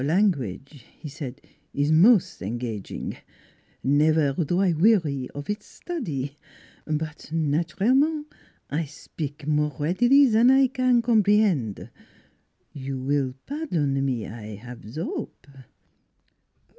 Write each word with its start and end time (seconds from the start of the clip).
"Your 0.01 0.07
language," 0.07 0.83
he 0.99 1.09
said," 1.09 1.41
ees 1.75 1.91
mos' 1.91 2.41
engaging. 2.41 3.17
Nevair 3.85 4.33
do 4.47 4.57
I 4.59 4.73
weary 4.73 5.29
of 5.35 5.47
its 5.47 5.67
study. 5.67 6.37
But 6.85 7.29
naturelle 7.31 7.95
ment 7.95 8.27
I 8.71 8.85
spik 8.85 9.45
more 9.45 9.75
readily 9.77 10.25
zan 10.25 10.49
I 10.49 10.69
comprehend. 10.69 11.91
You 12.73 12.97
will 12.99 13.35
pardon 13.45 14.03
me, 14.03 14.25
I 14.25 14.59
'ave 14.65 14.87
ze 14.89 15.01
hope?" 15.01 15.45